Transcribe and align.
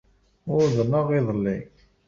Uḍneɣ 0.61 1.07
iḍelli. 1.17 1.57